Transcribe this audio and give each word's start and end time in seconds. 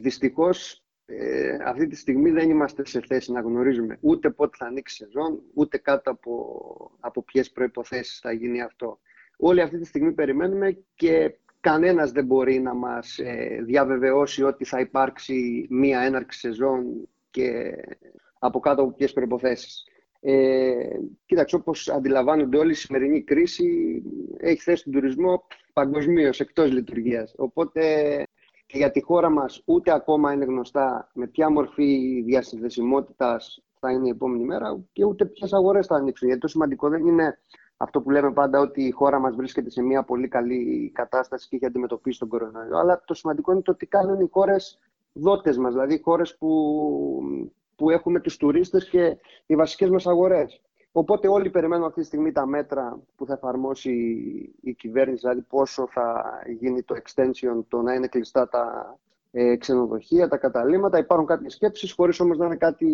Δυστυχώς 0.00 0.84
ε, 1.06 1.56
αυτή 1.64 1.86
τη 1.86 1.96
στιγμή 1.96 2.30
δεν 2.30 2.50
είμαστε 2.50 2.86
σε 2.86 3.00
θέση 3.00 3.32
να 3.32 3.40
γνωρίζουμε 3.40 3.98
ούτε 4.00 4.30
πότε 4.30 4.56
θα 4.58 4.66
ανοίξει 4.66 5.02
η 5.02 5.06
σεζόν, 5.06 5.42
ούτε 5.54 5.78
κάτω 5.78 6.10
από, 6.10 6.96
από 7.00 7.22
ποιες 7.22 7.50
προϋποθέσεις 7.50 8.18
θα 8.18 8.32
γίνει 8.32 8.62
αυτό. 8.62 8.98
Όλοι 9.36 9.60
αυτή 9.60 9.78
τη 9.78 9.84
στιγμή 9.84 10.12
περιμένουμε 10.12 10.78
και 10.94 11.38
κανένας 11.60 12.12
δεν 12.12 12.24
μπορεί 12.24 12.60
να 12.60 12.74
μας 12.74 13.18
ε, 13.18 13.58
διαβεβαιώσει 13.62 14.42
ότι 14.42 14.64
θα 14.64 14.80
υπάρξει 14.80 15.66
μία 15.70 16.00
έναρξη 16.00 16.38
σεζόν 16.38 17.08
και 17.30 17.74
από 18.38 18.60
κάτω 18.60 18.82
από 18.82 18.92
ποιες 18.92 19.12
προϋποθέσεις. 19.12 19.84
Ε, 20.20 20.72
κοίταξε, 21.26 21.56
όπως 21.56 21.88
αντιλαμβάνονται 21.88 22.56
όλοι, 22.58 22.70
η 22.70 22.74
σημερινή 22.74 23.22
κρίση 23.22 24.02
έχει 24.38 24.60
θέσει 24.60 24.84
τον 24.84 24.92
τουρισμό 24.92 25.46
παγκοσμίως 25.72 26.40
εκτός 26.40 26.72
λειτουργίας. 26.72 27.34
Οπότε 27.36 27.82
και 28.70 28.78
για 28.78 28.90
τη 28.90 29.02
χώρα 29.02 29.30
μας 29.30 29.62
ούτε 29.64 29.92
ακόμα 29.92 30.32
είναι 30.32 30.44
γνωστά 30.44 31.10
με 31.14 31.26
ποια 31.26 31.50
μορφή 31.50 32.22
διασυνδεσιμότητας 32.26 33.62
θα 33.80 33.92
είναι 33.92 34.06
η 34.06 34.10
επόμενη 34.10 34.44
μέρα 34.44 34.80
και 34.92 35.04
ούτε 35.04 35.24
ποιες 35.24 35.52
αγορές 35.52 35.86
θα 35.86 35.96
ανοίξουν. 35.96 36.26
Γιατί 36.26 36.42
το 36.42 36.48
σημαντικό 36.48 36.88
δεν 36.88 37.06
είναι 37.06 37.38
αυτό 37.76 38.00
που 38.00 38.10
λέμε 38.10 38.32
πάντα 38.32 38.60
ότι 38.60 38.82
η 38.82 38.90
χώρα 38.90 39.18
μας 39.18 39.34
βρίσκεται 39.34 39.70
σε 39.70 39.82
μια 39.82 40.02
πολύ 40.02 40.28
καλή 40.28 40.90
κατάσταση 40.94 41.48
και 41.48 41.56
έχει 41.56 41.66
αντιμετωπίσει 41.66 42.18
τον 42.18 42.28
κορονοϊό. 42.28 42.78
Αλλά 42.78 43.02
το 43.04 43.14
σημαντικό 43.14 43.52
είναι 43.52 43.62
το 43.62 43.74
τι 43.74 43.86
κάνουν 43.86 44.20
οι 44.20 44.28
χώρες 44.30 44.78
δότες 45.12 45.58
μας, 45.58 45.72
δηλαδή 45.72 45.94
οι 45.94 46.00
χώρες 46.04 46.36
που, 46.36 46.48
που 47.76 47.90
έχουμε 47.90 48.20
τους 48.20 48.36
τουρίστες 48.36 48.88
και 48.88 49.16
οι 49.46 49.56
βασικές 49.56 49.90
μας 49.90 50.06
αγορές. 50.06 50.60
Οπότε 50.92 51.28
όλοι 51.28 51.50
περιμένουμε 51.50 51.86
αυτή 51.86 52.00
τη 52.00 52.06
στιγμή 52.06 52.32
τα 52.32 52.46
μέτρα 52.46 53.00
που 53.16 53.26
θα 53.26 53.32
εφαρμόσει 53.32 53.92
η 54.60 54.74
κυβέρνηση, 54.74 55.20
δηλαδή 55.20 55.40
πόσο 55.40 55.88
θα 55.90 56.24
γίνει 56.58 56.82
το 56.82 56.94
extension, 56.94 57.64
το 57.68 57.82
να 57.82 57.94
είναι 57.94 58.06
κλειστά 58.06 58.48
τα 58.48 58.96
ε, 59.30 59.56
ξενοδοχεία, 59.56 60.28
τα 60.28 60.36
καταλήμματα. 60.36 60.98
Υπάρχουν 60.98 61.26
κάποιες 61.26 61.52
σκέψεις, 61.52 61.92
χωρίς 61.92 62.20
όμως 62.20 62.38
να 62.38 62.46
είναι 62.46 62.56
κάτι 62.56 62.86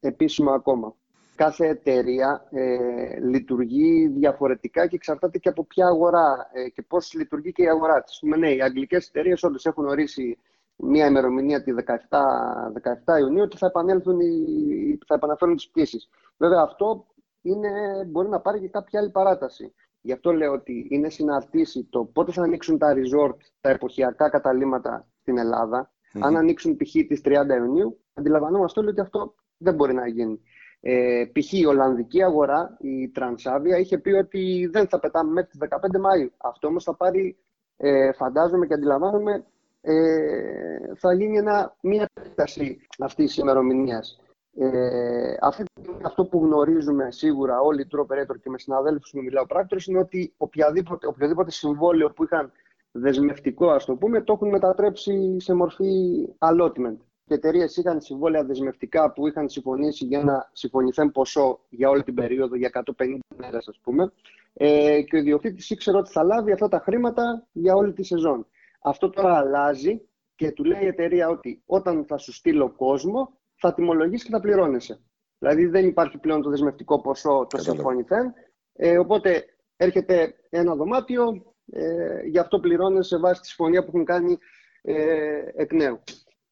επίσημο 0.00 0.50
ακόμα. 0.50 0.94
Κάθε 1.34 1.66
εταιρεία 1.68 2.46
ε, 2.50 3.20
λειτουργεί 3.20 4.06
διαφορετικά 4.08 4.86
και 4.86 4.96
εξαρτάται 4.96 5.38
και 5.38 5.48
από 5.48 5.64
ποια 5.64 5.86
αγορά 5.86 6.50
ε, 6.52 6.68
και 6.68 6.82
πώς 6.82 7.14
λειτουργεί 7.14 7.52
και 7.52 7.62
η 7.62 7.68
αγορά 7.68 8.02
της. 8.02 8.18
Ναι, 8.22 8.50
οι 8.50 8.62
αγγλικές 8.62 9.08
εταιρείες 9.08 9.42
όντως 9.42 9.66
έχουν 9.66 9.86
ορίσει 9.86 10.38
μια 10.76 11.06
ημερομηνία 11.06 11.62
τη 11.62 11.72
17, 11.76 13.16
17 13.16 13.20
Ιουνίου 13.20 13.42
ότι 13.42 13.56
θα, 13.56 13.66
επανέλθουν 13.66 14.20
οι, 14.20 14.98
θα 15.06 15.14
επαναφέρουν 15.14 15.56
τις 15.56 15.68
πτήσεις. 15.68 16.08
Βέβαια 16.36 16.60
αυτό 16.62 17.06
είναι, 17.42 18.04
μπορεί 18.06 18.28
να 18.28 18.40
πάρει 18.40 18.60
και 18.60 18.68
κάποια 18.68 19.00
άλλη 19.00 19.10
παράταση. 19.10 19.74
Γι' 20.00 20.12
αυτό 20.12 20.32
λέω 20.32 20.52
ότι 20.52 20.86
είναι 20.90 21.10
συναρτήσει 21.10 21.84
το 21.90 22.04
πότε 22.04 22.32
θα 22.32 22.42
ανοίξουν 22.42 22.78
τα 22.78 22.94
resort, 22.94 23.36
τα 23.60 23.70
εποχιακά 23.70 24.28
καταλήμματα 24.28 25.08
στην 25.20 25.38
Ελλάδα. 25.38 25.90
Αν 26.20 26.36
ανοίξουν 26.36 26.76
π.χ. 26.76 26.92
τις 26.92 27.20
30 27.24 27.30
Ιουνίου, 27.58 28.00
αντιλαμβανόμαστε 28.14 28.80
όλοι 28.80 28.88
ότι 28.88 29.00
αυτό 29.00 29.34
δεν 29.56 29.74
μπορεί 29.74 29.94
να 29.94 30.06
γίνει. 30.06 30.40
Ε, 30.80 31.24
π.χ. 31.32 31.52
η 31.52 31.66
Ολλανδική 31.66 32.22
αγορά, 32.22 32.76
η 32.80 33.12
Transavia, 33.16 33.80
είχε 33.80 33.98
πει 33.98 34.10
ότι 34.10 34.68
δεν 34.72 34.88
θα 34.88 34.98
πετάμε 35.00 35.32
μέχρι 35.32 35.50
τις 35.50 35.58
15 35.70 35.76
Μαΐου. 35.76 36.28
Αυτό 36.36 36.68
όμως 36.68 36.84
θα 36.84 36.94
πάρει, 36.96 37.36
ε, 37.76 38.12
φαντάζομαι 38.12 38.66
και 38.66 38.74
αντιλαμβάνομαι, 38.74 39.44
ε, 39.80 40.94
θα 40.96 41.12
γίνει 41.12 41.36
ένα, 41.36 41.76
μια 41.80 42.08
επέκταση 42.14 42.86
αυτής 42.98 43.26
της 43.26 43.36
ημερομηνίας. 43.36 44.20
Ε, 44.54 45.34
αυτή, 45.40 45.64
αυτό 46.02 46.24
που 46.24 46.44
γνωρίζουμε 46.44 47.10
σίγουρα 47.10 47.60
όλοι 47.60 47.80
οι 47.80 47.86
τρόπερ 47.86 48.26
και 48.26 48.50
με 48.50 48.58
συναδέλφους 48.58 49.10
που 49.10 49.18
μιλάω 49.18 49.46
πράκτορες 49.46 49.86
είναι 49.86 49.98
ότι 49.98 50.34
οποιαδήποτε, 50.36 51.06
οποιοδήποτε 51.06 51.50
συμβόλαιο 51.50 52.10
που 52.10 52.24
είχαν 52.24 52.52
δεσμευτικό, 52.92 53.70
ας 53.70 53.84
το 53.84 53.96
πούμε, 53.96 54.22
το 54.22 54.32
έχουν 54.32 54.48
μετατρέψει 54.48 55.40
σε 55.40 55.54
μορφή 55.54 56.24
allotment. 56.38 56.96
Και 57.24 57.34
εταιρείες 57.34 57.76
είχαν 57.76 58.00
συμβόλαια 58.00 58.44
δεσμευτικά 58.44 59.12
που 59.12 59.26
είχαν 59.26 59.48
συμφωνήσει 59.48 60.04
για 60.04 60.24
να 60.24 60.50
συμφωνηθέν 60.52 61.10
ποσό 61.10 61.60
για 61.68 61.88
όλη 61.88 62.02
την 62.02 62.14
περίοδο, 62.14 62.56
για 62.56 62.70
150 62.96 63.18
μέρες 63.36 63.68
ας 63.68 63.78
πούμε. 63.82 64.12
Ε, 64.52 65.02
και 65.02 65.16
ο 65.16 65.18
ιδιοκτήτης 65.18 65.70
ήξερε 65.70 65.96
ότι 65.96 66.10
θα 66.10 66.22
λάβει 66.22 66.52
αυτά 66.52 66.68
τα 66.68 66.78
χρήματα 66.78 67.46
για 67.52 67.74
όλη 67.74 67.92
τη 67.92 68.02
σεζόν. 68.02 68.46
Αυτό 68.82 69.10
τώρα 69.10 69.36
αλλάζει 69.36 70.00
και 70.34 70.52
του 70.52 70.64
λέει 70.64 70.82
η 70.82 70.86
εταιρεία 70.86 71.28
ότι 71.28 71.62
όταν 71.66 72.04
θα 72.04 72.18
σου 72.18 72.32
στείλω 72.32 72.70
κόσμο, 72.70 73.39
θα 73.60 73.74
τιμολογήσει 73.74 74.24
και 74.24 74.30
θα 74.30 74.40
πληρώνεσαι. 74.40 75.00
Δηλαδή 75.38 75.66
δεν 75.66 75.86
υπάρχει 75.86 76.18
πλέον 76.18 76.42
το 76.42 76.50
δεσμευτικό 76.50 77.00
ποσό, 77.00 77.46
το 77.50 77.58
συμφωνηθέν. 77.58 78.32
Ε, 78.72 78.98
οπότε 78.98 79.44
έρχεται 79.76 80.34
ένα 80.48 80.74
δωμάτιο, 80.74 81.54
ε, 81.66 82.20
γι' 82.26 82.38
αυτό 82.38 82.60
πληρώνεσαι 82.60 83.18
βάσει 83.18 83.40
τη 83.40 83.46
συμφωνία 83.46 83.82
που 83.82 83.88
έχουν 83.88 84.04
κάνει 84.04 84.38
ε, 84.82 85.42
εκ 85.54 85.72
νέου. 85.72 86.02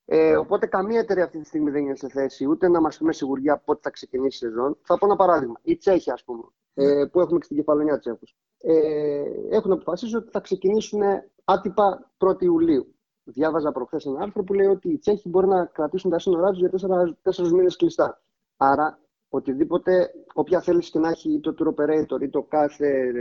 Ε, 0.04 0.36
οπότε 0.36 0.66
καμία 0.66 1.00
εταιρεία 1.00 1.24
αυτή 1.24 1.40
τη 1.40 1.46
στιγμή 1.46 1.70
δεν 1.70 1.84
είναι 1.84 1.96
σε 1.96 2.08
θέση 2.08 2.46
ούτε 2.46 2.68
να 2.68 2.80
μας 2.80 2.98
πει 2.98 3.04
με 3.04 3.12
σιγουριά 3.12 3.58
πότε 3.58 3.80
θα 3.82 3.90
ξεκινήσει 3.90 4.44
η 4.44 4.48
σεζόν. 4.48 4.78
Θα 4.82 4.98
πω 4.98 5.06
ένα 5.06 5.16
παράδειγμα. 5.16 5.60
Οι 5.62 5.76
Τσέχοι, 5.76 6.10
ας 6.10 6.24
πούμε, 6.24 6.42
ε, 6.74 7.04
που 7.04 7.20
έχουμε 7.20 7.38
και 7.38 7.44
στην 7.44 7.56
κεφαλονιά 7.56 7.98
Τσέχου, 7.98 8.24
ε, 8.58 9.22
έχουν 9.50 9.72
αποφασίσει 9.72 10.16
ότι 10.16 10.30
θα 10.30 10.40
ξεκινήσουν 10.40 11.00
άτυπα 11.44 12.12
1η 12.18 12.42
Ιουλίου 12.42 12.97
διάβαζα 13.32 13.72
προχθές 13.72 14.04
ένα 14.04 14.20
άρθρο 14.20 14.42
που 14.42 14.54
λέει 14.54 14.66
ότι 14.66 14.88
οι 14.88 14.98
Τσέχοι 14.98 15.28
μπορεί 15.28 15.46
να 15.46 15.64
κρατήσουν 15.64 16.10
τα 16.10 16.18
σύνορά 16.18 16.50
τους 16.50 16.58
για 16.58 16.70
τέσσερις 17.22 17.52
μήνες 17.52 17.76
κλειστά. 17.76 18.20
Άρα, 18.56 18.98
οτιδήποτε, 19.28 20.10
όποια 20.34 20.60
θέληση 20.60 20.90
και 20.90 20.98
να 20.98 21.08
έχει 21.08 21.40
το 21.40 21.54
tour 21.58 21.68
operator 21.68 22.22
ή 22.22 22.28
το 22.28 22.42
κάθε, 22.42 23.12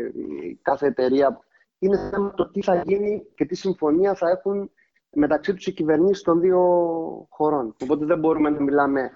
κάθε 0.62 0.86
εταιρεία, 0.86 1.40
είναι 1.80 2.10
θέμα 2.12 2.34
το 2.34 2.50
τι 2.50 2.62
θα 2.62 2.76
γίνει 2.76 3.26
και 3.36 3.46
τι 3.46 3.56
συμφωνία 3.56 4.16
θα 4.16 4.30
έχουν 4.30 4.72
μεταξύ 5.14 5.54
τους 5.54 5.68
οι 5.68 5.74
κυβερνήσεις 5.74 6.24
των 6.24 6.40
δύο 6.40 6.62
χωρών. 7.30 7.76
Οπότε 7.84 8.06
δεν 8.06 8.20
μπορούμε 8.20 8.50
να 8.50 8.62
μιλάμε 8.62 9.12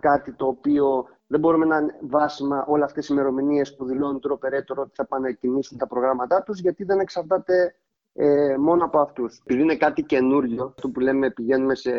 κάτι 0.00 0.32
το 0.32 0.46
οποίο 0.46 1.06
δεν 1.26 1.40
μπορούμε 1.40 1.64
να 1.64 1.76
είναι 1.76 1.98
βάσιμα 2.00 2.64
όλα 2.68 2.84
αυτές 2.84 3.08
οι 3.08 3.12
ημερομηνίες 3.12 3.76
που 3.76 3.84
δηλώνουν 3.84 4.20
tour 4.22 4.32
operator 4.32 4.76
ότι 4.76 4.90
θα 4.94 5.06
πάνε 5.06 5.28
να 5.28 5.34
κινήσουν 5.34 5.78
τα 5.78 5.86
προγράμματά 5.86 6.42
τους, 6.42 6.60
γιατί 6.60 6.84
δεν 6.84 6.98
εξαρτάται 6.98 7.74
ε, 8.12 8.56
μόνο 8.56 8.84
από 8.84 9.00
αυτούς. 9.00 9.38
Επειδή 9.38 9.62
είναι 9.62 9.76
κάτι 9.76 10.02
καινούριο, 10.02 10.64
αυτό 10.64 10.90
που 10.90 11.00
λέμε 11.00 11.30
πηγαίνουμε 11.30 11.74
σε 11.74 11.92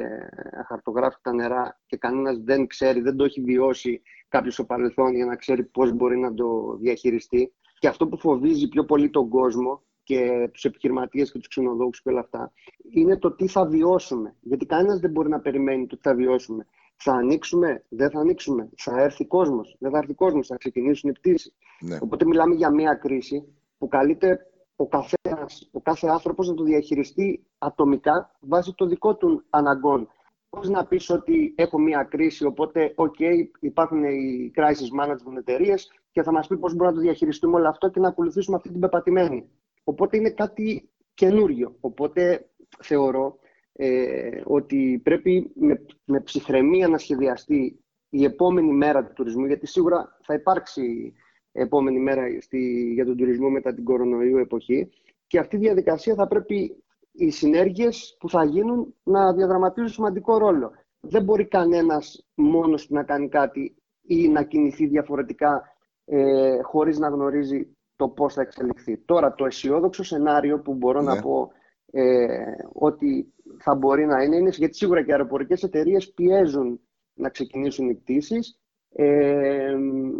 χαρτογράφητα 0.68 1.34
νερά 1.34 1.80
και 1.86 1.98
κανένας 1.98 2.38
δεν 2.38 2.68
ξέρει, 2.68 3.02
δεν 3.02 3.16
το 3.16 3.24
έχει 3.24 3.42
βιώσει 3.42 4.02
κάποιος 4.28 4.54
στο 4.54 4.66
παρελθόν 4.66 5.16
για 5.16 5.26
να 5.26 5.36
ξέρει 5.36 5.64
πώς 5.64 5.92
μπορεί 5.92 6.18
να 6.18 6.34
το 6.34 6.78
διαχειριστεί. 6.80 7.54
Και 7.80 7.88
αυτό 7.88 8.08
που 8.08 8.18
φοβίζει 8.18 8.68
πιο 8.68 8.86
πολύ 8.86 9.10
τον 9.10 9.30
κόσμο 9.30 9.82
και 10.04 10.50
τους 10.54 10.66
επιχειρηματίες 10.66 11.32
και 11.32 11.38
τους 11.38 11.48
ξενοδόχους 11.48 12.02
και 12.02 12.10
όλα 12.10 12.20
αυτά, 12.20 12.52
είναι 12.94 13.18
το 13.18 13.32
τι 13.32 13.48
θα 13.48 13.66
βιώσουμε. 13.66 14.36
Γιατί 14.42 14.66
κανένας 14.66 15.00
δεν 15.00 15.12
μπορεί 15.12 15.30
να 15.30 15.40
περιμένει 15.40 15.88
το 15.88 15.96
τι 15.96 16.02
θα 16.02 16.16
βιώσουμε. 16.16 16.68
Θα 16.96 17.14
ανοίξουμε, 17.14 17.84
δεν 17.90 18.10
θα 18.10 18.20
ανοίξουμε. 18.20 18.70
Θα 18.78 19.02
έρθει 19.02 19.26
κόσμος, 19.26 19.76
δεν 19.80 19.92
θα 19.92 19.98
έρθει 19.98 20.14
κόσμος, 20.14 20.48
θα 20.48 20.58
ξεκινήσουν 20.58 21.10
οι 21.10 21.14
πτήσεις. 21.14 21.56
Ναι. 21.82 21.98
Οπότε 22.02 22.26
μιλάμε 22.26 22.56
για 22.56 22.70
μια 22.70 22.94
κρίση 22.94 23.44
που 23.78 23.88
καλείται 23.88 24.51
ο, 24.82 24.88
καθένας, 24.88 25.70
ο 25.72 25.82
κάθε 25.82 26.08
άνθρωπος 26.08 26.48
να 26.48 26.54
το 26.54 26.64
διαχειριστεί 26.64 27.46
ατομικά 27.58 28.32
βάσει 28.40 28.74
των 28.76 28.90
δικών 28.90 29.18
του 29.18 29.44
αναγκών. 29.50 30.08
Πώς 30.50 30.70
να 30.70 30.86
πεις 30.86 31.10
ότι 31.10 31.54
έχω 31.58 31.80
μία 31.80 32.04
κρίση, 32.04 32.46
οπότε 32.46 32.94
okay, 32.98 33.48
υπάρχουν 33.60 34.04
οι 34.04 34.52
crisis 34.56 35.04
management 35.04 35.38
εταιρείες 35.38 35.92
και 36.12 36.24
θα 36.24 36.32
μας 36.32 36.48
πει 36.48 36.58
πώς 36.58 36.72
μπορούμε 36.74 36.90
να 36.90 36.96
το 36.96 37.02
διαχειριστούμε 37.02 37.56
όλο 37.56 37.68
αυτό 37.68 37.90
και 37.90 38.00
να 38.00 38.08
ακολουθήσουμε 38.08 38.56
αυτή 38.56 38.70
την 38.70 38.80
πεπατημένη. 38.80 39.50
Οπότε 39.84 40.18
είναι 40.18 40.30
κάτι 40.30 40.90
καινούριο. 41.14 41.76
Οπότε 41.80 42.50
θεωρώ 42.80 43.38
ε, 43.74 44.42
ότι 44.44 45.02
πρέπει 45.04 45.52
με, 45.56 45.86
με 46.06 46.20
ψυχραιμία 46.20 46.88
να 46.88 46.98
σχεδιαστεί 46.98 47.80
η 48.10 48.24
επόμενη 48.24 48.74
μέρα 48.74 49.06
του 49.06 49.14
τουρισμού, 49.14 49.46
γιατί 49.46 49.68
σίγουρα 49.68 50.18
θα 50.22 50.34
υπάρξει 50.34 51.14
επόμενη 51.52 52.00
μέρα 52.00 52.24
στη, 52.42 52.92
για 52.94 53.06
τον 53.06 53.18
τουρισμό 53.18 53.50
μετά 53.50 53.74
την 53.74 53.84
κορονοϊού 53.84 54.38
εποχή. 54.38 54.90
Και 55.28 55.40
αυτή 55.40 55.56
η 55.56 55.60
διαδικασία 55.60 56.16
θα 56.16 56.28
πρέπει 56.28 56.84
οι 57.12 57.30
συνέργειες 57.30 58.16
που 58.20 58.30
θα 58.30 58.44
γίνουν 58.44 58.96
να 59.04 59.34
διαδραματίζουν 59.34 59.90
σημαντικό 59.90 60.38
ρόλο. 60.38 60.72
Δεν 61.00 61.24
μπορεί 61.24 61.48
κανένας 61.48 62.28
μόνος 62.34 62.88
του 62.88 62.94
να 62.94 63.04
κάνει 63.04 63.30
κάτι 63.30 63.76
ή 64.02 64.28
να 64.28 64.44
κινηθεί 64.44 64.86
διαφορετικά 64.88 65.76
ε, 66.06 66.62
χωρίς 66.62 67.00
να 67.00 67.08
γνωρίζει 67.08 67.78
το 67.96 68.10
πώς 68.10 68.34
θα 68.34 68.42
εξελιχθεί. 68.42 68.98
Τώρα 68.98 69.34
το 69.34 69.46
αισιόδοξο 69.46 70.04
σενάριο 70.04 70.60
που 70.60 70.74
μπορώ 70.74 71.02
να 71.02 71.16
ναι. 71.16 71.22
πω 71.22 71.52
ε, 71.92 72.38
ότι 72.74 73.34
θα 73.60 73.76
μπορεί 73.76 74.06
να 74.06 74.24
είναι, 74.24 74.36
είναι 74.36 74.50
γιατί 74.50 74.76
σίγουρα 74.76 75.04
και 75.04 75.10
οι 75.10 75.14
αεροπορικές 75.14 75.64
εταιρείες 75.64 76.12
πιέζουν 76.14 76.80
να 77.14 77.30
ξεκινήσουν 77.30 77.90
οι 77.90 77.96
πτήσεις 77.96 78.61
ε, 78.96 79.76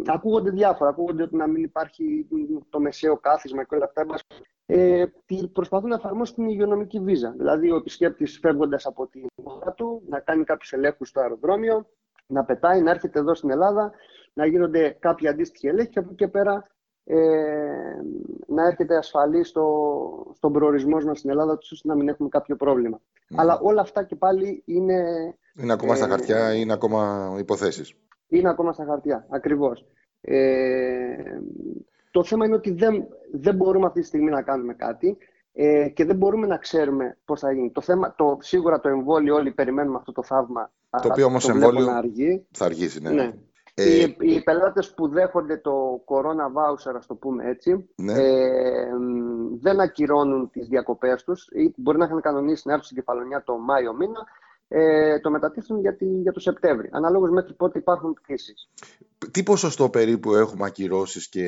ακούγονται 0.06 0.50
διάφορα. 0.50 0.90
Ακούγονται 0.90 1.22
ότι 1.22 1.36
να 1.36 1.46
μην 1.46 1.62
υπάρχει 1.62 2.26
το 2.70 2.80
μεσαίο 2.80 3.16
κάθισμα 3.16 3.64
και 3.64 3.74
όλα 3.74 3.84
αυτά. 3.84 4.18
Ε, 4.66 5.04
προσπαθούν 5.52 5.88
να 5.88 5.94
εφαρμόσουν 5.94 6.34
την 6.34 6.48
υγειονομική 6.48 7.00
βίζα. 7.00 7.34
Δηλαδή, 7.36 7.70
ο 7.70 7.76
επισκέπτης 7.76 8.38
φεύγοντας 8.38 8.86
από 8.86 9.06
την 9.06 9.26
χώρα 9.44 9.72
του 9.72 10.02
να 10.08 10.20
κάνει 10.20 10.44
κάποιους 10.44 10.72
ελέγχους 10.72 11.08
στο 11.08 11.20
αεροδρόμιο, 11.20 11.86
να 12.26 12.44
πετάει, 12.44 12.82
να 12.82 12.90
έρχεται 12.90 13.18
εδώ 13.18 13.34
στην 13.34 13.50
Ελλάδα, 13.50 13.92
να 14.32 14.46
γίνονται 14.46 14.96
κάποιοι 15.00 15.28
αντίστοιχοι 15.28 15.66
ελέγχοι 15.66 15.90
και 15.90 15.98
από 15.98 16.08
εκεί 16.08 16.16
και 16.16 16.28
πέρα 16.28 16.66
ε, 17.04 17.16
να 18.46 18.66
έρχεται 18.66 18.96
ασφαλή 18.96 19.44
στο, 19.44 20.32
στον 20.34 20.52
προορισμό 20.52 20.96
μας 21.04 21.18
στην 21.18 21.30
Ελλάδα, 21.30 21.52
ώστε 21.52 21.88
να 21.88 21.94
μην 21.94 22.08
έχουμε 22.08 22.28
κάποιο 22.28 22.56
πρόβλημα. 22.56 23.00
Αλλά 23.36 23.58
όλα 23.62 23.80
αυτά 23.80 24.04
και 24.04 24.16
πάλι 24.16 24.62
είναι... 24.66 25.02
Είναι 25.54 25.72
ακόμα 25.72 25.94
στα 25.94 26.06
ε, 26.06 26.08
χαρτιά, 26.08 26.54
είναι 26.54 26.72
ακόμα 26.72 27.34
υποθέσεις. 27.38 27.94
Είναι 28.32 28.48
ακόμα 28.48 28.72
στα 28.72 28.84
χαρτιά, 28.84 29.26
ακριβώς. 29.28 29.86
Ε, 30.20 31.40
το 32.10 32.24
θέμα 32.24 32.46
είναι 32.46 32.54
ότι 32.54 32.70
δεν, 32.70 33.06
δεν 33.32 33.54
μπορούμε 33.54 33.86
αυτή 33.86 34.00
τη 34.00 34.06
στιγμή 34.06 34.30
να 34.30 34.42
κάνουμε 34.42 34.74
κάτι 34.74 35.16
ε, 35.52 35.88
και 35.88 36.04
δεν 36.04 36.16
μπορούμε 36.16 36.46
να 36.46 36.56
ξέρουμε 36.56 37.16
πώς 37.24 37.40
θα 37.40 37.52
γίνει. 37.52 37.70
Το 37.70 37.80
θέμα, 37.80 38.14
το, 38.14 38.36
σίγουρα 38.40 38.80
το 38.80 38.88
εμβόλιο, 38.88 39.34
όλοι 39.34 39.50
περιμένουμε 39.50 39.96
αυτό 39.96 40.12
το 40.12 40.22
θαύμα. 40.22 40.70
Το 40.90 41.08
οποίο 41.10 41.26
όμως 41.26 41.48
εμβόλιο 41.48 41.90
αργεί. 41.90 42.46
θα 42.50 42.64
αργήσει, 42.64 43.00
ναι. 43.00 43.10
ναι. 43.10 43.32
Ε, 43.74 43.98
οι, 43.98 44.16
οι 44.18 44.42
πελάτες 44.42 44.94
που 44.94 45.08
δέχονται 45.08 45.56
το 45.56 46.04
corona 46.06 46.46
voucher, 46.56 46.94
ας 46.96 47.06
το 47.06 47.14
πούμε 47.14 47.44
έτσι, 47.48 47.88
ναι. 47.94 48.12
ε, 48.12 48.88
δεν 49.60 49.80
ακυρώνουν 49.80 50.50
τις 50.50 50.68
διακοπές 50.68 51.24
τους 51.24 51.48
ή 51.52 51.74
μπορεί 51.76 51.98
να 51.98 52.04
είχαν 52.04 52.20
κανονίσει 52.20 52.62
να 52.66 52.72
έρθουν 52.72 52.86
στην 52.86 52.96
Κεφαλονιά 52.96 53.42
το 53.44 53.58
Μάιο 53.58 53.94
μήνα, 53.94 54.26
ε, 54.74 55.20
το 55.20 55.30
μετατίθουν 55.30 55.80
για, 55.80 55.96
τη, 55.96 56.04
για 56.04 56.32
το 56.32 56.40
Σεπτέμβρη, 56.40 56.88
αναλόγως 56.92 57.30
μέχρι 57.30 57.54
πότε 57.54 57.78
υπάρχουν 57.78 58.12
πτήσεις. 58.12 58.68
Τι 59.30 59.42
ποσοστό 59.42 59.88
περίπου 59.88 60.34
έχουμε 60.34 60.66
ακυρώσεις 60.66 61.28
και 61.28 61.46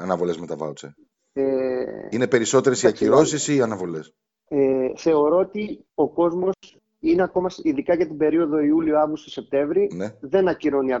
αναβολές 0.00 0.38
με 0.38 0.46
τα 0.46 0.56
voucher? 0.58 0.88
Ε, 1.32 1.42
Είναι 2.10 2.26
περισσότερες 2.26 2.82
οι 2.82 2.86
ακυρώσεις 2.86 3.48
ή 3.48 3.54
οι 3.56 3.60
αναβολές; 3.60 4.14
Ε, 4.48 4.88
θεωρώ 4.96 5.38
ότι 5.38 5.84
ο 5.94 6.08
κόσμος 6.08 6.54
είναι 7.00 7.22
ακόμα, 7.22 7.50
ειδικά 7.62 7.94
για 7.94 8.06
την 8.06 8.16
περίοδο 8.16 8.60
Ιούλιο, 8.60 8.98
Αύγουστο, 8.98 9.30
Σεπτέμβρη, 9.30 9.90
ναι. 9.94 10.14
δεν 10.20 10.48
ακυρώνει 10.48 10.92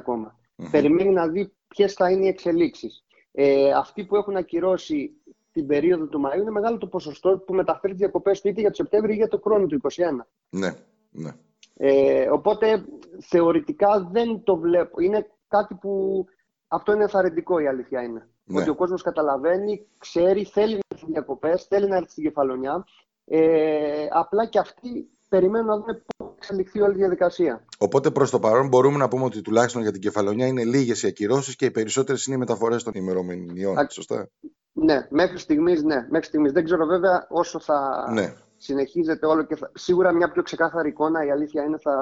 Περιμένει 0.70 1.10
να 1.10 1.28
δει 1.28 1.52
ποιες 1.68 1.92
θα 1.92 2.10
είναι 2.10 2.24
οι 2.24 2.28
εξελίξεις. 2.28 3.04
Ε, 3.32 3.70
αυτοί 3.70 4.04
που 4.04 4.16
έχουν 4.16 4.36
ακυρώσει 4.36 5.10
την 5.52 5.66
περίοδο 5.66 6.06
του 6.06 6.22
Μαΐου 6.24 6.40
είναι 6.40 6.50
μεγάλο 6.50 6.78
το 6.78 6.86
ποσοστό 6.86 7.42
που 7.46 7.54
μεταφέρει 7.54 7.92
τις 7.92 8.02
διακοπές 8.02 8.40
του 8.40 8.48
είτε 8.48 8.60
για 8.60 8.70
το 8.70 8.76
Σεπτέμβριο 8.76 9.14
είτε 9.14 9.22
για 9.22 9.28
το 9.28 9.42
χρόνο 9.44 9.66
του 9.66 9.80
2021. 9.82 10.26
Ναι, 10.50 10.74
ναι. 11.14 11.30
Ε, 11.76 12.28
οπότε 12.30 12.84
θεωρητικά 13.20 14.08
δεν 14.12 14.42
το 14.42 14.56
βλέπω. 14.56 15.00
Είναι 15.00 15.26
κάτι 15.48 15.74
που 15.74 16.24
αυτό 16.68 16.92
είναι 16.92 17.02
ενθαρρυντικό 17.02 17.58
η 17.58 17.66
αλήθεια 17.66 18.02
είναι. 18.02 18.28
Ναι. 18.44 18.60
Ότι 18.60 18.70
ο 18.70 18.74
κόσμος 18.74 19.02
καταλαβαίνει, 19.02 19.86
ξέρει, 19.98 20.44
θέλει 20.44 20.72
να 20.72 20.80
έρθει 20.88 21.06
διακοπές, 21.06 21.64
θέλει 21.64 21.88
να 21.88 21.96
έρθει 21.96 22.10
στην 22.10 22.24
κεφαλονιά. 22.24 22.84
Ε, 23.24 24.06
απλά 24.10 24.46
και 24.46 24.58
αυτοί 24.58 25.08
περιμένουν 25.28 25.66
να 25.66 25.76
δούμε 25.76 25.92
πώς 25.92 26.26
θα 26.26 26.34
εξελιχθεί 26.36 26.80
όλη 26.80 26.94
η 26.94 26.96
διαδικασία. 26.96 27.64
Οπότε 27.78 28.10
προς 28.10 28.30
το 28.30 28.38
παρόν 28.38 28.68
μπορούμε 28.68 28.96
να 28.96 29.08
πούμε 29.08 29.24
ότι 29.24 29.40
τουλάχιστον 29.40 29.82
για 29.82 29.92
την 29.92 30.00
κεφαλονιά 30.00 30.46
είναι 30.46 30.64
λίγες 30.64 31.02
οι 31.02 31.06
ακυρώσεις 31.06 31.56
και 31.56 31.64
οι 31.64 31.70
περισσότερες 31.70 32.26
είναι 32.26 32.36
οι 32.36 32.38
μεταφορές 32.38 32.82
των 32.82 32.92
ημερομηνιών. 32.94 33.78
Α... 33.78 33.86
Σωστά; 33.90 34.28
Ναι, 34.72 35.06
μέχρι 35.10 35.38
στιγμής 35.38 35.82
ναι. 35.82 36.06
Μέχρι 36.10 36.26
στιγμής. 36.26 36.52
Δεν 36.52 36.64
ξέρω 36.64 36.86
βέβαια 36.86 37.26
όσο 37.28 37.60
θα 37.60 38.08
ναι. 38.12 38.34
Συνεχίζεται 38.64 39.26
όλο 39.26 39.42
και 39.42 39.56
θα... 39.56 39.70
σίγουρα 39.74 40.12
μια 40.12 40.30
πιο 40.30 40.42
ξεκάθαρη 40.42 40.88
εικόνα 40.88 41.26
η 41.26 41.30
αλήθεια 41.30 41.62
είναι 41.62 41.78
θα, 41.82 41.94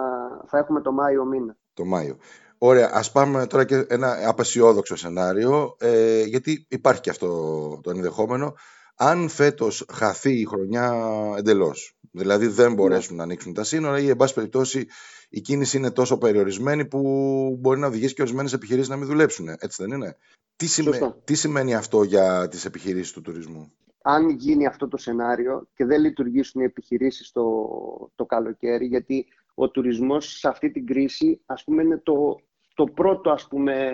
θα 0.47 0.59
έχουμε 0.59 0.81
το 0.81 0.93
Μάιο 0.93 1.25
μήνα. 1.25 1.57
Το 1.75 1.85
Μάιο. 1.85 2.17
Ωραία, 2.59 2.91
ας 2.93 3.13
πάμε 3.13 3.47
τώρα 3.47 3.65
και 3.65 3.85
ένα 3.89 4.29
απεσιόδοξο 4.29 4.97
σενάριο, 4.97 5.77
ε, 5.79 6.23
γιατί 6.23 6.67
υπάρχει 6.69 7.01
και 7.01 7.11
αυτό 7.11 7.29
το 7.83 7.91
ενδεχόμενο. 7.91 8.55
Αν 8.97 9.29
φέτος 9.29 9.85
χαθεί 9.93 10.41
η 10.41 10.45
χρονιά 10.45 10.95
εντελώς, 11.37 11.97
δηλαδή 12.11 12.47
δεν 12.47 12.69
ναι. 12.69 12.75
μπορέσουν 12.75 13.17
να 13.17 13.23
ανοίξουν 13.23 13.55
τα 13.55 13.65
σύνορα 13.65 13.99
ή 13.99 14.09
εν 14.09 14.17
πάση 14.17 14.35
περιπτώσει 14.35 14.87
η 15.29 15.41
κίνηση 15.41 15.77
είναι 15.77 15.91
τόσο 15.91 16.19
περιορισμένη 16.19 16.85
που 16.85 17.01
μπορεί 17.61 17.81
να 17.81 17.87
οδηγήσει 17.87 18.15
και 18.15 18.23
ορισμένες 18.23 18.53
επιχειρήσεις 18.53 18.89
να 18.89 18.97
μην 18.97 19.07
δουλέψουν. 19.07 19.49
Έτσι 19.49 19.83
δεν 19.83 19.91
είναι; 19.91 20.17
Τι, 20.57 20.67
τι 21.25 21.35
σημαίνει 21.35 21.75
αυτό 21.75 22.03
για 22.03 22.49
τις 22.49 22.65
επιχειρήσεις 22.65 23.13
του 23.13 23.21
τουρισμού; 23.21 23.73
Αν 24.03 24.29
γίνει 24.29 24.67
αυτό 24.67 24.89
το 24.89 24.97
σενάριο 24.97 25.69
και 25.75 25.85
δεν 25.85 26.01
λειτουργήσουν 26.01 26.61
οι 26.61 26.65
επιχειρήσεις 26.65 27.33
το, 27.33 27.69
το 28.15 28.27
καλοκαίρι, 28.27 28.87
γιατί 28.87 29.27
ο 29.55 29.71
τουρισμός 29.71 30.39
σε 30.39 30.49
αυτή 30.49 30.71
την 30.71 30.87
κρίση 30.87 31.43
ας 31.47 31.65
πούμε 31.65 31.83
είναι 31.83 31.99
το, 31.99 32.41
το 32.75 32.85
πρώτο 32.85 33.31
ας 33.31 33.49
πούμε 33.49 33.93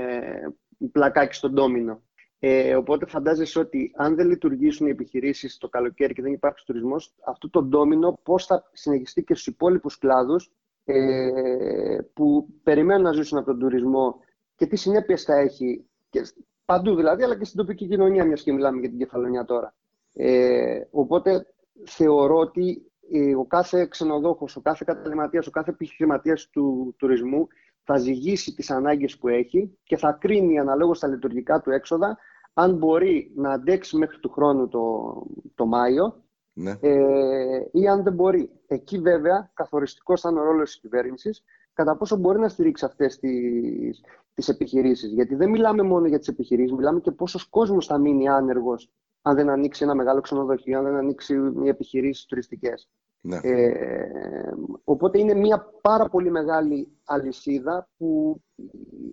πλακάκι 0.93 1.35
στον 1.35 1.53
ντόμινο. 1.53 2.03
Ε, 2.41 2.77
οπότε 2.77 3.07
φαντάζεσαι 3.07 3.59
ότι 3.59 3.93
αν 3.97 4.15
δεν 4.15 4.29
λειτουργήσουν 4.29 4.87
οι 4.87 4.91
επιχειρήσεις 4.91 5.59
το 5.59 5.69
καλοκαίρι 5.69 6.15
και 6.15 6.23
δεν 6.23 6.33
υπάρχει 6.33 6.65
τουρισμός, 6.65 7.15
αυτό 7.25 7.51
το 7.51 7.63
ντόμινο 7.63 8.21
πώς 8.23 8.47
θα 8.47 8.71
συνεχιστεί 8.73 9.23
και 9.23 9.35
στους 9.35 9.47
υπόλοιπους 9.47 9.99
κλάδους 9.99 10.51
ε, 10.85 11.99
που 12.13 12.49
περιμένουν 12.63 13.03
να 13.03 13.13
ζήσουν 13.13 13.39
από 13.39 13.47
τον 13.47 13.59
τουρισμό 13.59 14.21
και 14.57 14.67
τι 14.67 14.77
συνέπειες 14.77 15.23
θα 15.23 15.35
έχει 15.35 15.85
και 16.11 16.23
παντού 16.65 16.95
δηλαδή, 16.95 17.23
αλλά 17.23 17.39
και 17.39 17.45
στην 17.45 17.59
τοπική 17.59 17.89
κοινωνία, 17.89 18.25
μιας 18.25 18.43
και 18.43 18.53
μιλάμε 18.53 18.81
για 18.81 18.89
την 18.89 18.99
κεφαλονιά 18.99 19.45
τώρα. 19.45 19.75
Ε, 20.21 20.81
οπότε 20.91 21.47
θεωρώ 21.85 22.37
ότι 22.37 22.91
ε, 23.13 23.35
ο 23.35 23.45
κάθε 23.45 23.87
ξενοδόχος, 23.91 24.57
ο 24.57 24.61
κάθε 24.61 24.85
καταληματίας, 24.87 25.47
ο 25.47 25.51
κάθε 25.51 25.71
επιχειρηματίας 25.71 26.49
του 26.49 26.95
τουρισμού 26.99 27.47
θα 27.83 27.97
ζυγίσει 27.97 28.55
τις 28.55 28.71
ανάγκες 28.71 29.19
που 29.19 29.29
έχει 29.29 29.79
και 29.83 29.97
θα 29.97 30.13
κρίνει 30.21 30.59
αναλόγως 30.59 30.99
τα 30.99 31.09
λειτουργικά 31.09 31.61
του 31.61 31.71
έξοδα 31.71 32.19
αν 32.53 32.77
μπορεί 32.77 33.33
να 33.35 33.51
αντέξει 33.51 33.97
μέχρι 33.97 34.19
του 34.19 34.31
χρόνου 34.31 34.69
το, 34.69 35.15
το 35.55 35.67
Μάιο 35.67 36.23
ναι. 36.53 36.79
ε, 36.81 37.69
ή 37.73 37.89
αν 37.89 38.03
δεν 38.03 38.13
μπορεί. 38.13 38.51
Εκεί 38.67 38.99
βέβαια 38.99 39.51
καθοριστικός 39.55 40.21
θα 40.21 40.31
είναι 40.31 40.41
ο 40.41 40.43
ρόλος 40.43 40.71
της 40.71 40.81
κυβέρνησης 40.81 41.45
κατά 41.73 41.97
πόσο 41.97 42.17
μπορεί 42.17 42.39
να 42.39 42.49
στηρίξει 42.49 42.85
αυτές 42.85 43.19
τις, 43.19 44.05
τις 44.35 44.49
επιχειρήσεις. 44.49 45.13
Γιατί 45.13 45.35
δεν 45.35 45.51
μιλάμε 45.51 45.83
μόνο 45.83 46.07
για 46.07 46.19
τις 46.19 46.29
επιχειρήσεις, 46.29 46.73
μιλάμε 46.73 47.01
και 47.01 47.11
πόσος 47.11 47.45
κόσμος 47.45 47.87
θα 47.87 47.99
μείνει 47.99 48.29
άνεργος 48.29 48.91
αν 49.29 49.35
δεν 49.35 49.51
ανοίξει 49.51 49.85
ένα 49.85 49.95
μεγάλο 49.95 50.21
ξενοδοχείο, 50.21 50.79
αν 50.79 50.85
δεν 50.85 50.95
ανοίξει 50.95 51.35
μια 51.35 51.71
επιχειρήση 51.71 52.27
τουριστικές. 52.29 52.89
Ναι. 53.21 53.39
Ε, 53.43 54.55
οπότε 54.85 55.19
είναι 55.19 55.35
μια 55.35 55.71
πάρα 55.81 56.09
πολύ 56.09 56.31
μεγάλη 56.31 56.89
αλυσίδα 57.05 57.89
που 57.97 58.41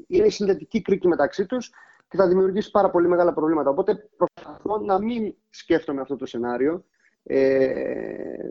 είναι 0.08 0.30
συνδετική 0.30 0.82
κρίκη 0.82 1.08
μεταξύ 1.08 1.46
τους 1.46 1.72
και 2.08 2.18
θα 2.18 2.28
δημιουργήσει 2.28 2.72
πάρα 2.72 2.90
πολύ 2.90 3.08
μεγάλα 3.08 3.34
προβλήματα. 3.34 3.70
Οπότε 3.70 4.10
προσπαθώ 4.18 4.78
να 4.78 5.00
μην 5.00 5.36
σκέφτομαι 5.50 6.02
αυτό 6.02 6.16
το 6.16 6.26
σενάριο. 6.26 6.86
Ε, 7.24 8.50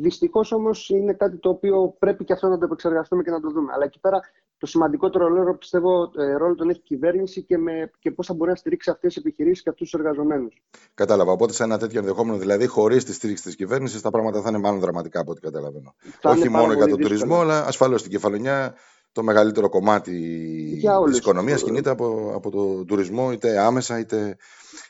Δυστυχώς 0.00 0.52
όμως 0.52 0.88
είναι 0.88 1.12
κάτι 1.12 1.36
το 1.36 1.48
οποίο 1.48 1.96
πρέπει 1.98 2.24
και 2.24 2.32
αυτό 2.32 2.48
να 2.48 2.58
το 2.58 2.64
επεξεργαστούμε 2.64 3.22
και 3.22 3.30
να 3.30 3.40
το 3.40 3.50
δούμε. 3.50 3.72
Αλλά 3.72 3.84
εκεί 3.84 4.00
πέρα 4.00 4.20
το 4.60 4.66
σημαντικότερο 4.66 5.28
ρόλο 5.28 5.54
πιστεύω 5.54 6.10
ε, 6.16 6.36
ρόλο 6.36 6.54
τον 6.54 6.70
έχει 6.70 6.78
η 6.78 6.82
κυβέρνηση 6.82 7.42
και, 7.42 7.58
με, 7.58 7.90
και 7.98 8.10
πώς 8.10 8.26
θα 8.26 8.34
μπορεί 8.34 8.50
να 8.50 8.56
στηρίξει 8.56 8.90
αυτές 8.90 9.14
τις 9.14 9.22
επιχειρήσεις 9.22 9.62
και 9.62 9.68
αυτούς 9.68 9.90
τους 9.90 10.00
εργαζομένους. 10.00 10.62
Κατάλαβα. 10.94 11.32
Οπότε 11.32 11.52
σε 11.52 11.62
ένα 11.62 11.78
τέτοιο 11.78 12.00
ενδεχόμενο, 12.00 12.38
δηλαδή 12.38 12.66
χωρίς 12.66 13.04
τη 13.04 13.12
στήριξη 13.12 13.44
της 13.44 13.56
κυβέρνησης, 13.56 14.00
τα 14.00 14.10
πράγματα 14.10 14.40
θα 14.40 14.48
είναι 14.48 14.58
μάλλον 14.58 14.80
δραματικά 14.80 15.20
από 15.20 15.30
ό,τι 15.30 15.40
καταλαβαίνω. 15.40 15.94
Όχι 16.22 16.48
μόνο 16.48 16.72
για 16.72 16.86
τον 16.86 17.00
τουρισμό, 17.00 17.40
αλλά 17.40 17.66
ασφαλώς 17.66 18.00
στην 18.00 18.12
κεφαλονιά 18.12 18.74
το 19.12 19.22
μεγαλύτερο 19.22 19.68
κομμάτι 19.68 20.12
της 21.06 21.18
οικονομίας 21.18 21.62
κινείται 21.62 21.90
από, 21.90 22.32
από 22.34 22.50
τον 22.50 22.86
τουρισμό, 22.86 23.32
είτε 23.32 23.58
άμεσα 23.58 23.98
είτε, 23.98 24.36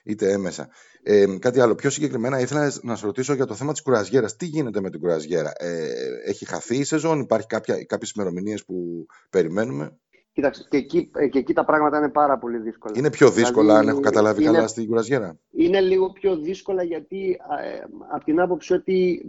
είτε 0.05 0.33
έμεσα. 0.33 0.69
Ε, 1.03 1.27
κάτι 1.39 1.61
άλλο. 1.61 1.75
Πιο 1.75 1.91
συγκεκριμένα, 1.91 2.41
ήθελα 2.41 2.73
να 2.83 2.97
σα 2.97 3.07
ρωτήσω 3.07 3.35
για 3.35 3.47
το 3.47 3.55
θέμα 3.55 3.73
της 3.73 3.83
κουραζιέρας. 3.83 4.37
Τι 4.37 4.47
γίνεται 4.47 4.81
με 4.81 4.91
την 4.91 5.01
κουραζιέρα, 5.01 5.53
ε, 5.57 5.89
Έχει 6.27 6.45
χαθεί 6.45 6.77
η 6.77 6.85
σεζόν, 6.85 7.21
υπάρχει 7.21 7.47
κάποιες 7.87 8.11
ημερομηνίες 8.11 8.65
που 8.65 9.07
περιμένουμε; 9.31 9.99
Κοίταξε, 10.33 10.67
και 10.69 10.77
εκεί, 10.77 11.11
και 11.31 11.39
εκεί 11.39 11.53
τα 11.53 11.65
πράγματα 11.65 11.99
είναι 11.99 12.09
πάρα 12.09 12.39
πολύ 12.39 12.59
δύσκολα. 12.59 12.95
Είναι 12.97 13.11
πιο 13.11 13.31
δύσκολα, 13.31 13.67
δηλαδή, 13.67 13.87
αν 13.87 13.89
έχω 13.89 14.01
καταλάβει 14.01 14.43
είναι, 14.43 14.53
καλά, 14.53 14.67
στην 14.67 14.87
κουραζιέρα; 14.87 15.39
Είναι 15.51 15.81
λίγο 15.81 16.11
πιο 16.11 16.37
δύσκολα 16.37 16.83
γιατί 16.83 17.39
ε, 17.63 17.85
από 18.13 18.25
την 18.25 18.41
άποψη 18.41 18.73
ότι 18.73 19.25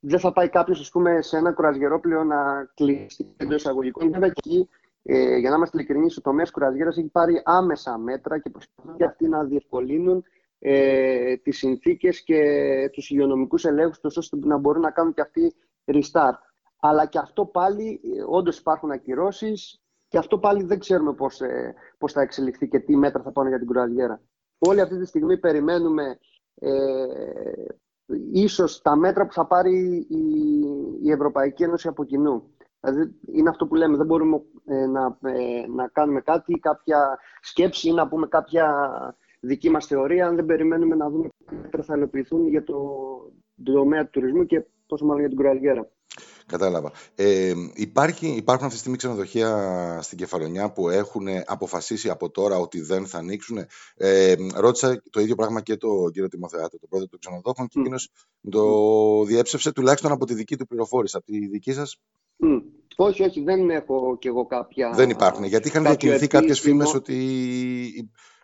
δεν 0.00 0.18
θα 0.18 0.32
πάει 0.32 0.48
κάποιος 0.48 0.92
σε 1.18 1.36
ένα 1.36 1.52
κουραζιερόπλαιο 1.52 2.24
να 2.24 2.64
κλείσει 2.74 3.34
εντό 3.36 3.54
εισαγωγικών. 3.54 4.10
Βέβαια 4.10 4.28
εκεί, 4.36 4.68
ε, 5.02 5.36
για 5.36 5.50
να 5.50 5.56
είμαστε 5.56 5.78
ειλικρινείς, 5.78 6.16
ο 6.16 6.20
τομέας 6.20 6.50
κουραζιέρας 6.50 6.96
έχει 6.96 7.08
πάρει 7.08 7.42
άμεσα 7.44 7.98
μέτρα 7.98 8.38
και 8.38 8.50
προσπαθούν 8.50 8.96
και 8.96 9.04
αυτοί 9.04 9.28
να 9.28 9.44
διευκολύνουν 9.44 10.24
ε, 10.58 11.36
τις 11.36 11.58
συνθήκες 11.58 12.22
και 12.22 12.40
τους 12.92 13.10
υγειονομικούς 13.10 13.64
ελέγχους 13.64 14.16
ώστε 14.16 14.36
να 14.40 14.56
μπορούν 14.56 14.82
να 14.82 14.90
κάνουν 14.90 15.14
και 15.14 15.20
αυτοί 15.20 15.54
restart. 15.84 16.38
Αλλά 16.80 17.06
και 17.06 17.18
αυτό 17.18 17.46
πάλι, 17.46 18.00
όντως 18.28 18.58
υπάρχουν 18.58 18.90
ακυρώσεις 18.90 19.82
και 20.08 20.18
αυτό 20.18 20.38
πάλι 20.38 20.64
δεν 20.64 20.78
ξέρουμε 20.78 21.12
πώς, 21.12 21.40
ε, 21.40 21.74
πώς 21.98 22.12
θα 22.12 22.20
εξελιχθεί 22.20 22.68
και 22.68 22.78
τι 22.78 22.96
μέτρα 22.96 23.22
θα 23.22 23.32
πάνε 23.32 23.48
για 23.48 23.58
την 23.58 23.66
κουραζιέρα. 23.66 24.22
Όλη 24.58 24.80
αυτή 24.80 24.98
τη 24.98 25.06
στιγμή 25.06 25.38
περιμένουμε 25.38 26.18
ε, 26.54 26.70
ίσως 28.32 28.82
τα 28.82 28.96
μέτρα 28.96 29.26
που 29.26 29.32
θα 29.32 29.46
πάρει 29.46 30.06
η, 30.08 30.24
η 31.02 31.10
Ευρωπαϊκή 31.10 31.62
Ένωση 31.62 31.88
από 31.88 32.04
κοινού. 32.04 32.42
Δηλαδή 32.80 33.14
είναι 33.32 33.48
αυτό 33.48 33.66
που 33.66 33.74
λέμε, 33.74 33.96
δεν 33.96 34.06
μπορούμε 34.06 34.42
ε, 34.64 34.86
να, 34.86 35.18
ε, 35.22 35.66
να 35.68 35.88
κάνουμε 35.88 36.20
κάτι, 36.20 36.58
κάποια 36.58 37.18
σκέψη 37.40 37.88
ή 37.88 37.92
να 37.92 38.08
πούμε 38.08 38.26
κάποια 38.26 38.66
δική 39.40 39.70
μας 39.70 39.86
θεωρία, 39.86 40.26
αν 40.26 40.34
δεν 40.36 40.46
περιμένουμε 40.46 40.94
να 40.94 41.10
δούμε 41.10 41.28
τι 41.70 41.82
θα 41.82 41.96
υλοποιηθούν 41.96 42.48
για 42.48 42.64
το, 42.64 42.74
το 43.64 43.72
τομέα 43.72 44.04
του 44.04 44.10
τουρισμού 44.12 44.46
και 44.46 44.64
πόσο 44.86 45.04
μάλλον 45.04 45.20
για 45.20 45.28
την 45.28 45.38
κουραγιέρα. 45.38 45.88
Κατάλαβα. 46.46 46.92
Ε, 47.14 47.52
υπάρχει, 47.74 48.26
υπάρχουν 48.26 48.64
αυτή 48.66 48.74
τη 48.74 48.78
στιγμή 48.78 48.96
ξενοδοχεία 48.96 49.98
στην 50.02 50.18
Κεφαλονιά 50.18 50.72
που 50.72 50.88
έχουν 50.88 51.26
αποφασίσει 51.46 52.10
από 52.10 52.30
τώρα 52.30 52.56
ότι 52.56 52.80
δεν 52.80 53.06
θα 53.06 53.18
ανοίξουν. 53.18 53.58
Ε, 53.96 54.34
ρώτησα 54.54 55.02
το 55.10 55.20
ίδιο 55.20 55.34
πράγμα 55.34 55.60
και 55.60 55.76
τον 55.76 56.10
κύριο 56.12 56.28
Τιμοθεάτο, 56.28 56.78
τον 56.78 56.88
πρόεδρο 56.88 57.08
των 57.08 57.18
ξενοδόχων, 57.18 57.66
και 57.66 57.80
εκείνος 57.80 58.10
το 58.50 59.24
διέψευσε 59.24 59.72
τουλάχιστον 59.72 60.12
από 60.12 60.26
τη 60.26 60.34
δική 60.34 60.56
του 60.56 60.66
πληροφόρηση. 60.66 61.16
Από 61.16 61.26
τη 61.26 61.46
δική 61.46 61.72
σας; 61.72 61.98
Mm. 62.44 62.62
Όχι, 62.96 63.22
όχι, 63.22 63.42
δεν 63.42 63.70
έχω 63.70 64.16
κι 64.18 64.28
εγώ 64.28 64.46
κάποια. 64.46 64.92
Δεν 64.94 65.10
υπάρχουν. 65.10 65.44
Γιατί 65.44 65.68
είχαν 65.68 65.82
διακινηθεί 65.82 66.26
κάποιες 66.26 66.60
φήμες 66.60 66.94
ότι 66.94 67.14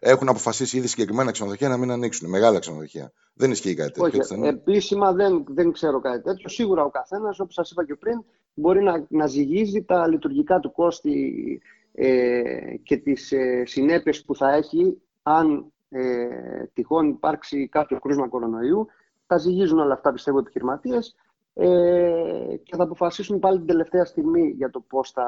έχουν 0.00 0.28
αποφασίσει 0.28 0.76
ήδη 0.76 0.86
συγκεκριμένα 0.86 1.30
ξενοδοχεία 1.30 1.68
να 1.68 1.76
μην 1.76 1.90
ανοίξουν. 1.90 2.28
Μεγάλα 2.28 2.58
ξενοδοχεία. 2.58 3.12
Δεν 3.34 3.50
ισχύει 3.50 3.74
κάτι 3.74 4.00
τέτοιο. 4.00 4.20
Όχι, 4.20 4.46
επίσημα 4.46 5.12
δεν, 5.12 5.44
δεν 5.48 5.72
ξέρω 5.72 6.00
κάτι 6.00 6.22
τέτοιο. 6.22 6.48
Σίγουρα 6.48 6.84
ο 6.84 6.90
καθένας, 6.90 7.40
όπως 7.40 7.54
σας 7.54 7.70
είπα 7.70 7.84
και 7.84 7.94
πριν, 7.94 8.24
μπορεί 8.54 8.82
να, 8.82 9.06
να 9.08 9.26
ζυγίζει 9.26 9.82
τα 9.82 10.08
λειτουργικά 10.08 10.58
του 10.58 10.72
κόστη 10.72 11.62
ε, 11.92 12.76
και 12.82 12.96
τις 12.96 13.32
ε, 13.32 13.62
συνέπειες 13.66 14.24
που 14.24 14.36
θα 14.36 14.54
έχει 14.54 15.02
αν 15.22 15.72
ε, 15.88 16.64
τυχόν 16.72 17.08
υπάρξει 17.08 17.68
κάποιο 17.68 17.98
κρούσμα 17.98 18.28
κορονοϊού. 18.28 18.86
Τα 19.26 19.38
ζυγίζουν 19.38 19.78
όλα 19.78 19.94
αυτά, 19.94 20.12
πιστεύω, 20.12 20.38
οι 20.38 20.40
επιχειρηματίες 20.40 21.16
ε, 21.54 22.56
και 22.62 22.76
θα 22.76 22.82
αποφασίσουν 22.82 23.38
πάλι 23.38 23.58
την 23.58 23.66
τελευταία 23.66 24.04
στιγμή 24.04 24.48
για 24.48 24.70
το 24.70 24.80
πώς 24.80 25.10
θα, 25.10 25.26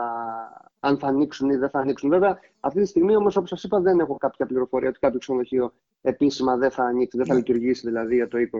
αν 0.80 0.98
θα 0.98 1.06
ανοίξουν 1.06 1.50
ή 1.50 1.56
δεν 1.56 1.70
θα 1.70 1.78
ανοίξουν. 1.78 2.10
Βέβαια, 2.10 2.38
αυτή 2.64 2.80
τη 2.80 2.86
στιγμή 2.86 3.16
όμως, 3.16 3.36
όπως 3.36 3.48
σας 3.48 3.62
είπα, 3.64 3.80
δεν 3.80 4.00
έχω 4.00 4.16
κάποια 4.16 4.46
πληροφορία 4.46 4.88
ότι 4.88 4.98
κάποιο 4.98 5.18
ξενοδοχείο 5.18 5.72
επίσημα 6.00 6.56
δεν 6.56 6.70
θα 6.70 6.84
ανοίξει, 6.84 7.16
δεν 7.16 7.26
θα 7.26 7.32
ναι. 7.32 7.38
λειτουργήσει 7.38 7.86
δηλαδή 7.86 8.14
για 8.14 8.28
το 8.28 8.38
20. 8.52 8.58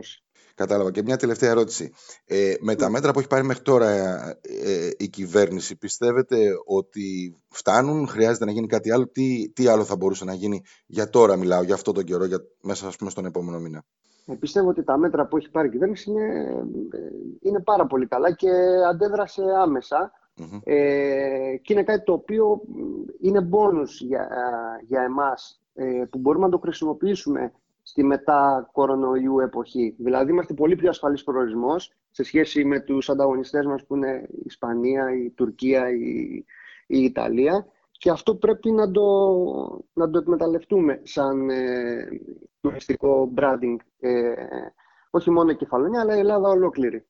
Κατάλαβα. 0.55 0.91
Και 0.91 1.03
μια 1.03 1.17
τελευταία 1.17 1.49
ερώτηση. 1.49 1.91
Ε, 2.25 2.53
με 2.59 2.75
τα 2.75 2.85
ναι. 2.85 2.91
μέτρα 2.91 3.11
που 3.11 3.19
έχει 3.19 3.27
πάρει 3.27 3.43
μέχρι 3.43 3.63
τώρα 3.63 3.89
ε, 4.41 4.89
η 4.97 5.07
κυβέρνηση, 5.09 5.77
πιστεύετε 5.77 6.37
ότι 6.65 7.37
φτάνουν, 7.47 8.07
χρειάζεται 8.07 8.45
να 8.45 8.51
γίνει 8.51 8.67
κάτι 8.67 8.91
άλλο, 8.91 9.07
τι, 9.07 9.49
τι 9.49 9.67
άλλο 9.67 9.83
θα 9.83 9.95
μπορούσε 9.95 10.25
να 10.25 10.33
γίνει; 10.33 10.61
Για 10.85 11.09
τώρα 11.09 11.35
μιλάω, 11.35 11.63
για 11.63 11.73
αυτό 11.73 11.91
τον 11.91 12.03
καιρό, 12.03 12.25
για, 12.25 12.39
μέσα 12.61 12.87
ας 12.87 12.95
πούμε 12.95 13.09
στον 13.09 13.25
επόμενο 13.25 13.59
μήνα. 13.59 13.83
Ε, 14.25 14.33
πιστεύω 14.33 14.69
ότι 14.69 14.83
τα 14.83 14.97
μέτρα 14.97 15.27
που 15.27 15.37
έχει 15.37 15.49
πάρει 15.49 15.67
η 15.67 15.71
κυβέρνηση 15.71 16.09
είναι, 16.09 16.25
ε, 16.91 16.99
είναι 17.41 17.59
πάρα 17.59 17.87
πολύ 17.87 18.07
καλά 18.07 18.31
και 18.31 18.49
αντέδρασε 18.89 19.43
Ε, 20.63 21.57
και 21.61 21.73
είναι 21.73 21.83
κάτι 21.83 22.03
το 22.03 22.13
οποίο 22.13 22.61
είναι 23.23 23.41
μπόνους 23.41 24.01
για, 24.01 24.27
για 24.87 25.01
εμάς 25.01 25.61
ε, 25.73 26.03
που 26.09 26.17
μπορούμε 26.17 26.45
να 26.45 26.51
το 26.51 26.57
χρησιμοποιήσουμε 26.57 27.51
στη 27.83 28.03
μετά 28.03 28.69
κορονοϊού 28.71 29.39
εποχή. 29.39 29.95
Δηλαδή 29.97 30.31
είμαστε 30.31 30.53
πολύ 30.53 30.75
πιο 30.75 30.89
ασφαλής 30.89 31.23
προορισμός 31.23 31.93
σε 32.11 32.23
σχέση 32.23 32.65
με 32.65 32.79
τους 32.79 33.09
ανταγωνιστές 33.09 33.65
μας 33.65 33.85
που 33.85 33.95
είναι 33.95 34.27
η 34.31 34.41
Ισπανία, 34.45 35.15
η 35.15 35.29
Τουρκία, 35.29 35.89
η, 35.89 36.43
η 36.87 37.03
Ιταλία 37.03 37.65
και 37.91 38.09
αυτό 38.09 38.35
πρέπει 38.35 38.71
να 38.71 38.91
το, 38.91 39.05
να 39.93 40.09
το 40.09 40.17
εκμεταλλευτούμε 40.17 40.99
σαν 41.03 41.49
ε, 41.49 42.07
τουριστικό 42.61 43.33
branding, 43.37 43.75
ε, 43.99 44.33
όχι 45.09 45.31
μόνο 45.31 45.51
η 45.51 45.55
Κεφαλονιά, 45.55 46.01
αλλά 46.01 46.15
η 46.15 46.19
Ελλάδα 46.19 46.49
ολόκληρη. 46.49 47.05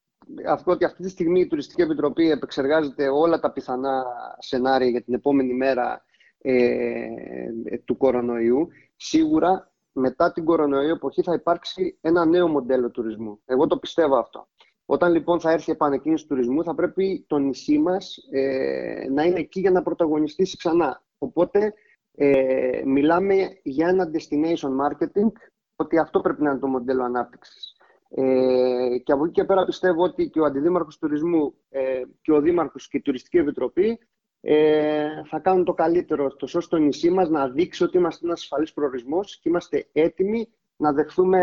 Αυτό 0.50 0.72
ότι 0.72 0.86
αυτή 0.86 1.04
τη 1.04 1.10
στιγμή 1.10 1.40
η 1.40 1.48
Τουριστική 1.48 1.82
Επιτροπή 1.82 2.30
επεξεργάζεται 2.30 3.08
όλα 3.10 3.40
τα 3.40 3.52
πιθανά 3.52 4.06
σενάρια 4.38 4.90
για 4.90 5.02
την 5.02 5.14
επόμενη 5.14 5.54
μέρα 5.54 6.06
ε, 6.38 7.78
του 7.86 7.98
κορονοϊού, 7.98 8.68
σίγουρα 8.96 9.72
μετά 9.92 10.32
την 10.32 10.46
κορονοϊού 10.46 10.90
εποχή 10.90 11.22
θα 11.22 11.34
υπάρξει 11.34 11.98
ένα 12.02 12.26
νέο 12.26 12.48
μοντέλο 12.48 12.92
τουρισμού. 12.92 13.40
Εγώ 13.46 13.68
το 13.68 13.78
πιστεύω 13.78 14.16
αυτό. 14.18 14.48
Όταν 14.86 15.12
λοιπόν 15.12 15.40
θα 15.40 15.52
έρθει 15.52 15.70
η 15.70 15.74
επανεκκίνηση 15.74 16.28
του 16.28 16.34
τουρισμού, 16.34 16.64
θα 16.64 16.76
πρέπει 16.76 17.26
το 17.28 17.38
νησί 17.38 17.78
μας 17.78 18.18
ε, 18.32 19.08
να 19.10 19.24
είναι 19.24 19.40
εκεί 19.40 19.60
για 19.60 19.72
να 19.72 19.84
πρωταγωνιστήσει 19.84 20.58
ξανά. 20.58 21.04
Οπότε 21.18 21.74
ε, 22.16 22.82
μιλάμε 22.86 23.60
για 23.64 23.88
ένα 23.88 24.12
destination 24.14 24.70
marketing, 24.70 25.32
ότι 25.76 25.98
αυτό 25.98 26.22
πρέπει 26.22 26.42
να 26.42 26.50
είναι 26.50 26.60
το 26.60 26.68
μοντέλο 26.68 27.04
ανάπτυξης. 27.04 27.73
Ε, 28.16 28.98
και 29.04 29.12
από 29.12 29.24
εκεί 29.24 29.34
και 29.34 29.44
πέρα 29.44 29.66
πιστεύω 29.66 30.04
ότι 30.04 30.30
και 30.30 30.40
ο 30.40 30.46
Αντιδήμαρχος 30.46 30.98
Τουρισμού 30.98 31.54
ε, 31.70 32.02
και 32.22 32.32
ο 32.32 32.42
Δήμαρχος 32.42 32.88
και 32.88 32.98
η 32.98 33.02
Τουριστική 33.02 33.38
Επιτροπή 33.38 34.00
ε, 34.42 35.08
θα 35.26 35.40
κάνουν 35.40 35.64
το 35.64 35.74
καλύτερο, 35.74 36.36
τόσο 36.36 36.60
στο 36.60 36.78
νησί 36.78 37.10
μας 37.10 37.30
να 37.30 37.50
δείξει 37.50 37.84
ότι 37.84 37.98
είμαστε 37.98 38.26
ένας 38.26 38.42
ασφαλής 38.42 38.74
προορισμός 38.74 39.40
και 39.40 39.50
είμαστε 39.50 39.88
έτοιμοι 39.92 40.48
να 40.76 40.94
δεχθούμε 40.94 41.40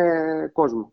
κόσμο. 0.52 0.92